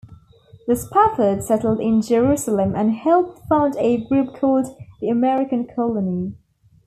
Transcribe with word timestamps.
The 0.65 0.73
Spaffords 0.73 1.43
settled 1.43 1.79
in 1.79 2.01
Jerusalem 2.01 2.73
and 2.75 2.91
helped 2.91 3.47
found 3.47 3.75
a 3.77 3.97
group 4.03 4.33
called 4.33 4.75
the 4.99 5.09
American 5.09 5.67
Colony. 5.75 6.33